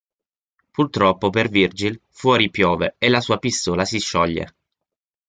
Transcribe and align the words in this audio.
Purtroppo 0.71 1.29
per 1.29 1.49
Virgil, 1.49 2.01
fuori 2.09 2.49
piove 2.49 2.95
e 2.97 3.07
la 3.07 3.21
sua 3.21 3.37
pistola 3.37 3.85
si 3.85 3.99
scioglie. 3.99 4.55